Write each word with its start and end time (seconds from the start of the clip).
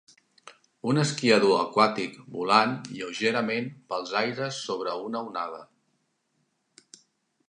un 0.91 0.99
esquiador 1.01 1.51
aquàtic 1.63 2.15
volant 2.37 2.73
lleugerament 2.95 3.69
pels 3.93 4.15
aires 4.23 4.63
sobre 4.71 4.97
una 5.11 5.25
onada 5.31 5.61